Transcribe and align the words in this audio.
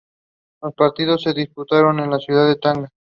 Los 0.63 0.73
partidos 0.73 1.21
se 1.21 1.31
disputaron 1.31 1.99
en 1.99 2.09
la 2.09 2.17
ciudad 2.17 2.47
de 2.47 2.55
Tanga. 2.55 2.89